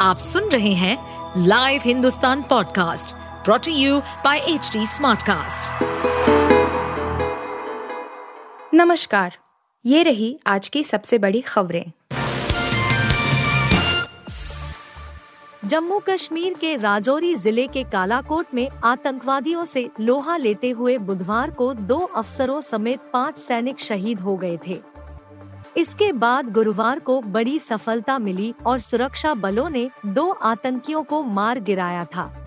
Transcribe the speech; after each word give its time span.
आप 0.00 0.18
सुन 0.18 0.48
रहे 0.48 0.72
हैं 0.72 0.96
live 1.46 1.80
Hindustan 1.84 2.42
podcast 2.42 3.14
brought to 3.44 3.72
you 3.72 3.98
by 4.24 4.38
H 4.38 4.70
Smartcast. 4.76 5.82
नमस्कार, 8.74 9.36
ये 9.84 10.02
रही 10.02 10.38
आज 10.46 10.68
की 10.68 10.84
सबसे 10.84 11.18
बड़ी 11.18 11.40
खबरें 11.40 11.92
जम्मू 15.64 15.98
कश्मीर 15.98 16.54
के 16.54 16.76
राजौरी 16.76 17.34
ज़िले 17.34 17.66
के 17.66 17.84
कालाकोट 17.84 18.54
में 18.54 18.68
आतंकवादियों 18.84 19.64
से 19.64 19.88
लोहा 20.00 20.36
लेते 20.36 20.70
हुए 20.70 20.98
बुधवार 20.98 21.50
को 21.50 21.72
दो 21.74 21.98
अफसरों 21.98 22.60
समेत 22.60 23.00
पाँच 23.12 23.38
सैनिक 23.38 23.80
शहीद 23.80 24.20
हो 24.20 24.36
गए 24.36 24.58
थे 24.66 24.89
इसके 25.76 26.12
बाद 26.12 26.52
गुरुवार 26.52 26.98
को 26.98 27.20
बड़ी 27.20 27.58
सफलता 27.58 28.18
मिली 28.18 28.54
और 28.66 28.78
सुरक्षा 28.78 29.34
बलों 29.34 29.70
ने 29.70 29.90
दो 30.06 30.30
आतंकियों 30.30 31.02
को 31.02 31.22
मार 31.22 31.60
गिराया 31.60 32.04
था। 32.04 32.46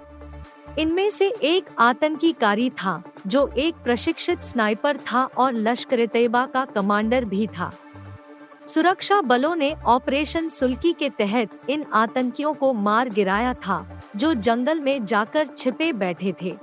इनमें 0.80 1.12
से 1.12 1.30
एक 1.30 1.66
आतंकी 1.80 2.34
कारी 2.34 2.70
था, 2.70 3.04
जो 3.28 3.48
एक 3.48 3.76
प्रशिक्षित 3.76 4.42
स्नाइपर 4.42 4.98
था 4.98 5.24
और 5.26 5.54
लश्कर 5.54 6.06
तैयबा 6.06 6.46
का 6.46 6.66
कमांडर 6.66 7.26
भी 7.26 7.48
था। 7.48 7.72
सुरक्षा 8.68 9.22
बलों 9.22 9.56
ने 9.56 9.76
ऑपरेशन 9.86 10.50
सुल्की 10.50 10.94
के 10.94 11.10
तहत 11.10 11.50
इन 11.70 11.86
आतंकियों 11.94 12.54
को 12.54 12.74
मार 12.74 13.10
गिराया 13.10 13.54
था, 13.54 14.02
जो 14.16 14.34
जंगल 14.34 14.80
में 14.80 15.06
जाकर 15.06 15.48
छिपे 15.48 15.94
बैठे 15.94 16.34
थे। 16.42 16.56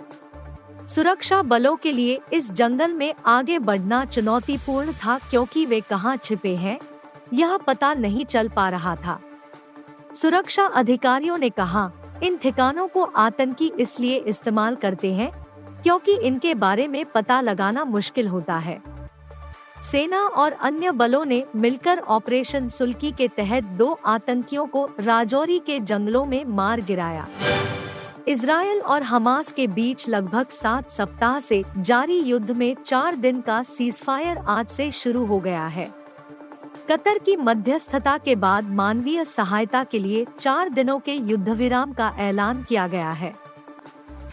सुरक्षा 0.90 1.40
बलों 1.42 1.74
के 1.76 1.90
लिए 1.92 2.18
इस 2.32 2.50
जंगल 2.52 2.94
में 2.94 3.14
आगे 3.26 3.58
बढ़ना 3.58 4.04
चुनौतीपूर्ण 4.04 4.92
था 4.92 5.18
क्योंकि 5.30 5.64
वे 5.66 5.80
कहाँ 5.80 6.16
छिपे 6.16 6.54
हैं, 6.56 6.78
यह 7.32 7.56
पता 7.56 7.92
नहीं 7.94 8.24
चल 8.24 8.48
पा 8.48 8.68
रहा 8.68 8.94
था। 8.96 9.18
सुरक्षा 10.16 10.64
अधिकारियों 10.64 11.36
ने 11.38 11.50
कहा, 11.50 11.90
इन 12.22 12.36
ठिकानों 12.36 12.88
को 12.88 13.02
आतंकी 13.02 13.72
इसलिए 13.78 14.16
इस्तेमाल 14.16 14.76
करते 14.76 15.12
हैं, 15.14 15.30
क्योंकि 15.82 16.16
इनके 16.18 16.54
बारे 16.54 16.88
में 16.88 17.04
पता 17.04 17.40
लगाना 17.40 17.84
मुश्किल 17.84 18.28
होता 18.28 18.56
है। 18.58 18.80
सेना 19.82 20.20
और 20.20 20.52
अन्य 20.52 20.90
बलों 20.90 21.24
ने 21.24 21.44
मिलकर 21.56 21.98
ऑपरेशन 21.98 22.68
सुल्की 22.68 23.12
के 23.12 23.28
तहत 23.28 23.64
दो 23.78 23.98
आतंकियों 24.06 24.66
को 24.66 24.88
राजौरी 25.00 25.58
के 25.58 25.80
जंगलों 25.80 26.24
में 26.24 26.44
मार 26.44 26.80
गिराया। 26.80 27.26
इसराइल 28.28 28.80
और 28.80 29.02
हमास 29.02 29.52
के 29.52 29.66
बीच 29.66 30.08
लगभग 30.08 30.48
सात 30.48 30.90
सप्ताह 30.90 31.40
से 31.40 31.64
जारी 31.78 32.18
युद्ध 32.20 32.50
में 32.50 32.76
चार 32.86 33.14
दिन 33.14 33.40
का 33.40 33.62
सीजफायर 33.62 34.38
आज 34.38 34.68
से 34.68 34.90
शुरू 34.90 35.24
हो 35.24 35.40
गया 35.40 35.66
है। 35.66 35.94
कतर 36.88 37.18
की 37.18 37.36
मध्यस्थता 37.36 38.18
के 38.18 38.34
बाद 38.34 38.64
मानवीय 38.64 39.24
सहायता 39.24 39.84
के 39.84 39.98
लिए 39.98 40.26
चार 40.40 40.68
दिनों 40.68 40.98
के 40.98 41.12
युद्ध 41.12 41.48
विराम 41.48 41.92
का 41.92 42.14
ऐलान 42.18 42.62
किया 42.62 42.86
गया 42.88 43.10
है। 43.10 43.34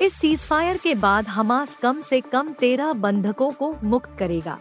इस 0.01 0.13
सीजफायर 0.13 0.77
के 0.77 0.95
बाद 0.95 1.27
हमास 1.27 1.75
कम 1.75 2.01
से 2.01 2.21
कम 2.21 2.53
तेरह 2.53 2.93
बंधकों 2.93 3.51
को 3.51 3.75
मुक्त 3.83 4.09
करेगा। 4.19 4.59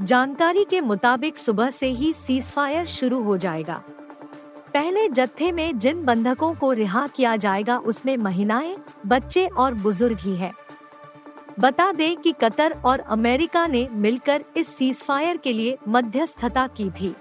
जानकारी 0.00 0.64
के 0.64 0.80
मुताबिक 0.80 1.38
सुबह 1.38 1.70
से 1.70 1.86
ही 1.86 2.12
सीजफायर 2.12 2.86
शुरू 2.86 3.22
हो 3.22 3.36
जाएगा। 3.36 3.82
पहले 4.74 5.08
जत्थे 5.08 5.50
में 5.52 5.78
जिन 5.78 6.04
बंधकों 6.04 6.54
को 6.54 6.72
रिहा 6.72 7.06
किया 7.06 7.34
जाएगा 7.36 7.76
उसमें 7.78 8.16
महिलाएँ, 8.16 8.76
बच्चे 9.06 9.46
और 9.46 9.74
बुज़ुर्ग 9.74 10.18
ही 10.20 10.34
हैं। 10.36 10.52
बता 11.60 11.90
दें 11.92 12.16
कि 12.16 12.32
कतर 12.32 12.72
और 12.84 13.00
अमेरिका 13.00 13.66
ने 13.66 13.86
मिलकर 13.92 14.44
इस 14.56 14.68
सीजफायर 14.68 15.36
के 15.36 15.52
लिए 15.52 15.76
मध्यस्थता 15.88 16.66
की 16.66 16.90
थी 16.90 17.14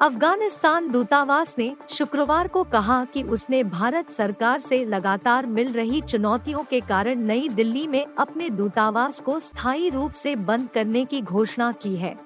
अफ़गानिस्तान 0.00 0.90
दूतावास 0.90 1.54
ने 1.58 1.74
शुक्रवार 1.88 2.48
को 2.48 2.62
कहा 2.64 3.04
कि 3.04 3.22
उसने 3.22 3.62
भारत 3.64 4.10
सरकार 4.10 4.58
से 4.58 4.84
लगातार 4.84 5.46
मिल 5.46 5.72
रही 5.72 6.00
चुनौतियों 6.00 6.64
के 6.64 6.80
कारण 6.80 7.18
नई 7.18 7.48
दिल्ली 7.48 7.86
में 7.86 8.04
अपने 8.18 8.50
दूतावास 8.50 9.20
को 9.20 9.38
स्थायी 9.40 9.88
रूप 9.88 10.12
से 10.12 10.36
बंद 10.36 10.68
करने 10.68 11.04
की 11.04 11.20
घोषणा 11.22 11.72
की 11.72 11.96
है 11.96 12.16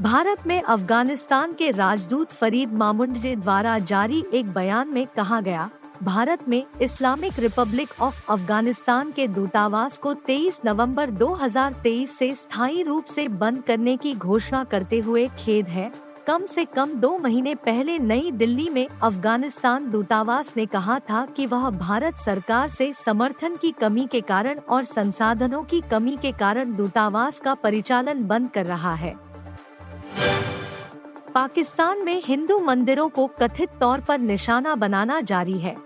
भारत 0.00 0.46
में 0.46 0.60
अफ़गानिस्तान 0.62 1.52
के 1.52 1.70
राजदूत 1.70 2.32
फरीद 2.32 2.72
मामुंडजे 2.72 3.34
द्वारा 3.36 3.78
जारी 3.78 4.22
एक 4.34 4.52
बयान 4.54 4.88
में 4.88 5.06
कहा 5.06 5.40
गया, 5.40 5.68
भारत 6.02 6.48
में 6.48 6.64
इस्लामिक 6.82 7.38
रिपब्लिक 7.38 8.00
ऑफ़ 8.00 8.30
अफ़गानिस्तान 8.32 9.10
के 9.10 9.26
दूतावास 9.28 9.98
को 9.98 10.14
23 10.14 10.60
नवंबर 10.64 11.10
2023 11.10 12.16
से 12.18 12.34
स्थायी 12.34 12.82
रूप 12.82 13.04
से 13.04 13.26
बंद 13.28 13.62
करने 13.62 13.96
की 13.96 14.14
घोषणा 14.14 14.62
करते 14.64 14.98
हुए 14.98 15.28
खेद 15.38 15.68
है। 15.68 15.90
कम 16.26 16.46
से 16.46 16.64
कम 16.64 16.94
दो 16.94 17.16
महीने 17.18 17.54
पहले 17.56 17.98
नई 17.98 18.30
दिल्ली 18.30 18.68
में 18.70 18.86
अफ़गानिस्तान 19.02 19.90
दूतावास 19.90 20.54
ने 20.56 20.66
कहा 20.66 20.98
था 21.00 21.26
कि 21.36 21.46
वह 21.46 21.70
भारत 21.70 22.16
सरकार 22.16 22.68
से 22.68 22.92
समर्थन 22.94 23.56
की 23.56 23.70
कमी 23.70 24.06
के 24.06 24.20
कारण 24.20 24.58
और 24.58 24.84
संसाधनों 24.84 25.64
की 25.64 25.80
कमी 25.80 26.16
के 26.16 26.32
कारण 26.32 26.76
दूतावास 26.76 27.40
का 27.40 27.54
परिचालन 27.54 28.26
बंद 28.26 28.50
कर 28.50 28.66
रहा 28.66 28.94
है। 28.94 29.27
पाकिस्तान 31.38 32.04
में 32.04 32.22
हिंदू 32.24 32.58
मंदिरों 32.58 33.08
को 33.08 33.26
कथित 33.26 33.70
तौर 33.80 34.00
पर 34.00 34.18
निशाना 34.18 34.74
बनाना 34.74 35.20
जारी 35.20 35.58
है। 35.58 35.76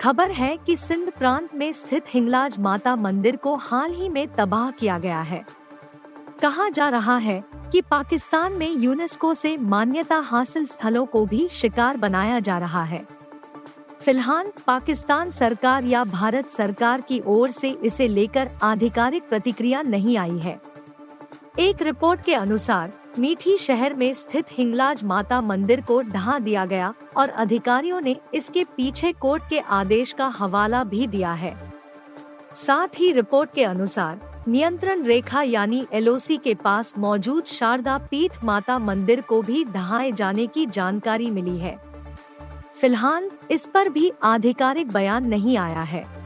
खबर 0.00 0.30
है 0.30 0.56
कि 0.56 0.76
सिंध 0.76 1.10
प्रांत 1.10 1.54
में 1.54 1.72
स्थित 1.72 2.04
हिंगलाज 2.08 2.58
माता 2.58 2.96
मंदिर 2.96 3.36
को 3.36 3.54
हाल 3.54 3.92
ही 3.92 4.08
में 4.08 4.28
तबाह 4.28 4.70
किया 4.70 4.98
गया 4.98 5.20
है। 5.20 5.44
कहा 6.42 6.68
जा 6.68 6.88
रहा 6.88 7.16
है 7.16 7.42
कि 7.72 7.80
पाकिस्तान 7.80 8.52
में 8.52 8.70
यूनेस्को 8.70 9.34
से 9.34 9.56
मान्यता 9.56 10.16
हासिल 10.16 10.66
स्थलों 10.66 11.06
को 11.06 11.26
भी 11.26 11.48
शिकार 11.48 11.96
बनाया 11.96 12.40
जा 12.40 12.58
रहा 12.58 12.84
है। 12.84 13.04
फ़िलहाल 14.00 14.52
पाकिस्तान 14.66 15.30
सरकार 15.30 15.84
या 15.84 16.04
भारत 16.04 16.50
सरकार 16.50 17.00
की 17.00 17.22
ओर 17.26 17.50
से 17.50 17.70
इसे 17.70 18.08
लेकर 18.08 18.50
आधिकारिक 18.62 19.28
प्रतिक्रिया 19.28 19.82
नहीं 19.82 20.18
आई 20.18 20.38
है। 20.38 20.60
एक 21.58 21.82
रिपोर्ट 21.82 22.20
के 22.22 22.34
अनुसार, 22.34 22.92
मीठी 23.18 23.56
शहर 23.58 23.94
में 23.94 24.12
स्थित 24.14 24.46
हिंगलाज 24.50 25.02
माता 25.04 25.40
मंदिर 25.40 25.80
को 25.80 26.00
ढहा 26.02 26.38
दिया 26.38 26.64
गया 26.64 26.92
और 27.16 27.28
अधिकारियों 27.28 28.00
ने 28.00 28.16
इसके 28.34 28.64
पीछे 28.76 29.12
कोर्ट 29.12 29.42
के 29.48 29.58
आदेश 29.58 30.12
का 30.12 30.26
हवाला 30.28 30.82
भी 30.84 31.06
दिया 31.06 31.32
है। 31.32 31.54
साथ 32.54 32.98
ही 32.98 33.10
रिपोर्ट 33.12 33.52
के 33.54 33.64
अनुसार, 33.64 34.44
नियंत्रण 34.48 35.02
रेखा 35.02 35.42
यानी 35.42 35.86
एलओसी 35.92 36.36
के 36.36 36.54
पास 36.54 36.94
मौजूद 36.98 37.44
शारदा 37.44 37.98
पीठ 38.10 38.44
माता 38.44 38.78
मंदिर 38.78 39.20
को 39.20 39.42
भी 39.42 39.64
ढहाए 39.64 40.12
जाने 40.12 40.46
की 40.46 40.66
जानकारी 40.66 41.30
मिली 41.30 41.58
है। 41.58 41.76
फ़िलहाल, 42.74 43.30
इस 43.50 43.68
पर 43.74 43.88
भी 43.88 44.12
आधिकारिक 44.22 44.92
बयान 44.92 45.26
नहीं 45.26 45.56
आया 45.56 45.80
है। 45.80 46.21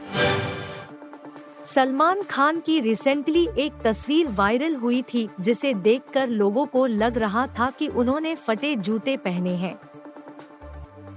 सलमान 1.77 2.23
खान 2.23 2.61
की 2.61 2.81
रिसेंटली 2.81 3.49
एक 3.59 3.73
तस्वीर 3.85 4.29
वायरल 4.29 4.75
हुई 4.75 5.03
थी, 5.03 5.29
जिसे 5.41 5.75
देखकर 5.75 6.29
लोगों 6.29 6.67
को 6.67 6.87
लग 6.87 7.19
रहा 7.19 7.47
था 7.47 7.71
कि 7.71 7.89
उन्होंने 7.89 8.35
फटे 8.35 8.77
जूते 8.77 9.17
पहने 9.17 9.51
हैं। 9.51 9.79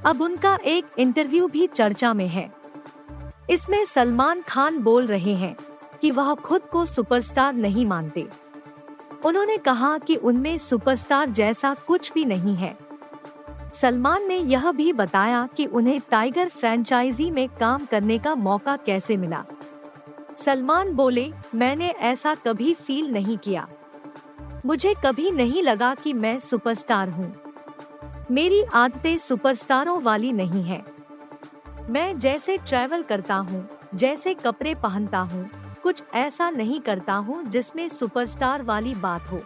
अब 0.05 0.21
उनका 0.21 0.59
एक 0.65 0.85
इंटरव्यू 0.99 1.47
भी 1.47 1.67
चर्चा 1.67 2.13
में 2.13 2.27
है। 2.27 2.51
इसमें 3.49 3.85
सलमान 3.85 4.41
खान 4.41 4.77
बोल 4.77 5.07
रहे 5.07 5.33
हैं 5.33 5.55
कि 6.01 6.11
वह 6.11 6.33
खुद 6.35 6.61
को 6.61 6.85
सुपरस्टार 6.85 7.53
नहीं 7.53 7.85
मानते। 7.85 8.27
उन्होंने 9.25 9.57
कहा 9.57 9.97
कि 9.97 10.15
उनमें 10.15 10.57
सुपरस्टार 10.57 11.29
जैसा 11.29 11.73
कुछ 11.73 12.13
भी 12.13 12.25
नहीं 12.25 12.55
है। 12.55 12.77
सलमान 13.73 14.27
ने 14.27 14.37
यह 14.37 14.71
भी 14.71 14.93
बताया 14.93 15.49
कि 15.57 15.65
उन्हें 15.65 15.99
टाइगर 16.11 16.49
फ्रेंचाइजी 16.49 17.31
में 17.31 17.49
काम 17.49 17.85
करने 17.85 18.17
का 18.17 18.35
मौका 18.35 18.75
कैसे 18.75 19.17
मिला। 19.17 19.45
सलमान 20.39 20.91
बोले, 20.91 21.31
मैंने 21.55 21.87
ऐसा 21.89 22.35
कभी 22.35 22.73
फील 22.73 23.11
नहीं 23.11 23.37
किया। 23.37 23.67
मुझे 24.65 24.93
कभी 25.05 25.31
नहीं 25.31 25.63
लगा 25.63 25.95
कि 25.95 26.13
मैं 26.13 26.39
सुपरस्टार 26.39 27.09
हूँ। 27.09 27.35
मेरी 28.31 28.61
आदतें 28.63 29.17
सुपरस्टारों 29.17 30.01
वाली 30.01 30.31
नहीं 30.31 30.63
है। 30.63 30.83
मैं 31.89 32.19
जैसे 32.19 32.57
ट्रैवल 32.57 33.03
करता 33.03 33.35
हूँ, 33.35 33.69
जैसे 33.95 34.33
कपड़े 34.33 34.75
पहनता 34.75 35.19
हूँ, 35.19 35.49
कुछ 35.83 36.03
ऐसा 36.13 36.49
नहीं 36.49 36.79
करता 36.79 37.13
हूँ 37.13 37.43
जिसमें 37.43 37.89
सुपरस्टार 37.89 38.63
वाली 38.63 38.95
बात 38.95 39.31
हो। 39.31 39.41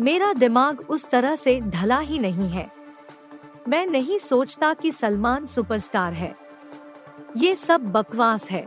मेरा 0.00 0.32
दिमाग 0.32 0.80
उस 0.80 1.08
तरह 1.10 1.36
से 1.36 1.60
ढला 1.60 1.98
ही 1.98 2.18
नहीं 2.18 2.48
है। 2.48 2.70
मैं 3.68 3.86
नहीं 3.86 4.18
सोचता 4.18 4.74
कि 4.74 4.92
सलमान 4.92 5.46
सुपरस्टार 5.46 6.12
है। 6.12 6.36
ये 7.36 7.54
सब 7.54 7.92
बकवास 7.92 8.50
है। 8.50 8.66